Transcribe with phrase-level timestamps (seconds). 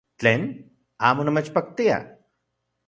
[0.19, 0.41] ¡Tlen!
[1.09, 1.97] ¿Amo namechpaktia?